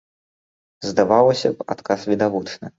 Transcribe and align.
Здавалася 0.89 1.53
б, 1.55 1.69
адказ 1.77 2.09
відавочны. 2.13 2.65